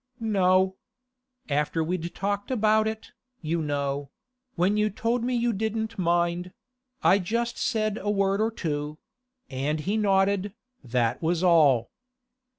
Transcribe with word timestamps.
'No. 0.19 0.77
After 1.47 1.83
we'd 1.83 2.15
talked 2.15 2.49
about 2.49 2.87
it, 2.87 3.11
you 3.39 3.61
know—when 3.61 4.75
you 4.75 4.89
told 4.89 5.23
me 5.23 5.35
you 5.35 5.53
didn't 5.53 5.99
mind—I 5.99 7.19
just 7.19 7.59
said 7.59 7.99
a 8.01 8.09
word 8.09 8.41
or 8.41 8.49
two; 8.49 8.97
and 9.47 9.81
he 9.81 9.97
nodded, 9.97 10.55
that 10.83 11.21
was 11.21 11.43
all. 11.43 11.91